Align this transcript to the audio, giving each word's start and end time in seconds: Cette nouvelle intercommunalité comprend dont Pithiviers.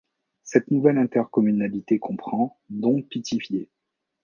Cette 0.41 0.71
nouvelle 0.71 0.97
intercommunalité 0.97 1.99
comprend 1.99 2.59
dont 2.71 3.03
Pithiviers. 3.03 3.69